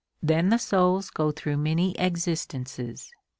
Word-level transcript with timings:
Then 0.23 0.49
the 0.49 0.57
souls 0.57 1.11
go 1.11 1.29
through 1.31 1.57
many 1.57 1.95
existences. 1.99 3.11